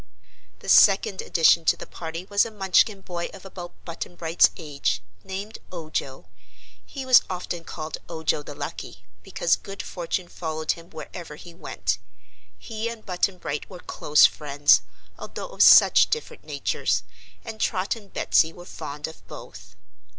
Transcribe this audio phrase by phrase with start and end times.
[0.61, 4.99] The second addition to the party was a Munchkin boy of about Button Bright's age,
[5.23, 6.25] named Ojo.
[6.83, 11.99] He was often called "Ojo the Lucky," because good fortune followed him wherever he went.
[12.57, 14.81] He and Button Bright were close friends,
[15.19, 17.03] although of such different natures,
[17.45, 19.75] and Trot and Betsy were fond of both.